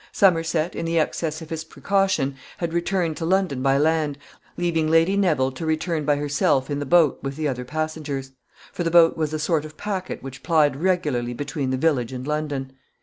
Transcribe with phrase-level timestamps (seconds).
[0.11, 4.17] Somerset, in the excess of his precaution, had returned to London by land,
[4.57, 8.31] leaving Lady Neville to return by herself in the boat with the other passengers;
[8.73, 12.25] for the boat was a sort of packet which plied regularly between the village and
[12.25, 12.73] London.